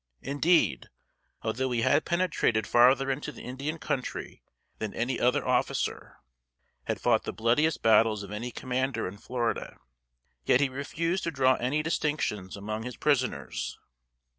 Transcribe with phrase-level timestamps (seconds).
[0.23, 0.89] Indeed,
[1.43, 4.41] although he had penetrated farther into the Indian Country
[4.79, 6.17] than any other officer
[6.85, 9.77] had fought the bloodiest battles of any commander in Florida,
[10.43, 13.77] yet he refused to draw any distinctions among his prisoners.